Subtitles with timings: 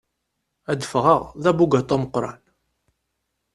[0.71, 2.41] Ad ffɣeɣ d abugaṭu ameqqran.